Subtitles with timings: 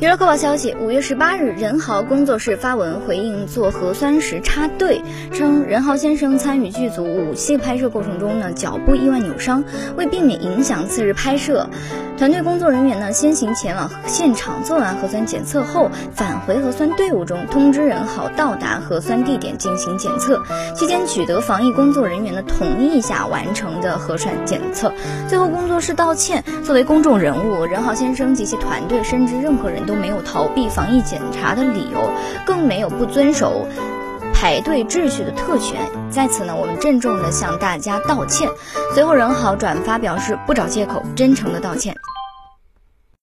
[0.00, 9.64] 娱乐快报消息：五月十八日，任豪工作室发文回应做核酸时插队，称任豪先生参与剧组武戏拍摄过程中呢，脚部意外扭伤，
[9.96, 11.68] 为避免影响次日拍摄，
[12.18, 20.42] 团队工作人员呢先行前往现场做完核酸检测后，返回核酸队伍中通知任豪到达核酸地点进行检测，
[20.74, 24.92] 期间取得防疫工作人员的同意下完成的核酸检测。
[25.28, 29.78] 最后，工作室道歉，作为公众人物，任豪先生及其团队深知任何人。
[29.88, 32.10] 都没有逃避防疫检查的理由，
[32.44, 33.66] 更没有不遵守
[34.40, 35.80] 排队秩序的特权。
[36.12, 38.48] 在此呢，我们郑重的向大家道歉。
[38.94, 41.96] 随后，任豪转发表示不找借口，真诚的道歉。